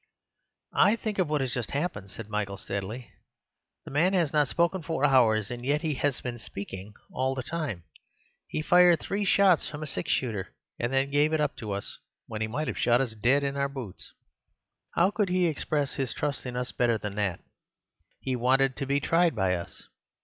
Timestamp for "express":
15.45-15.93